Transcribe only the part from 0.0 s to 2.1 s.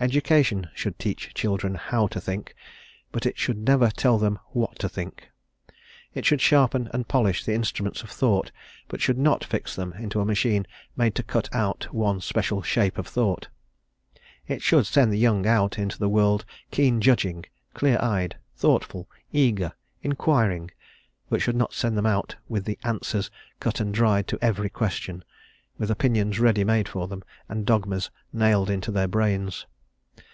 Education should teach children how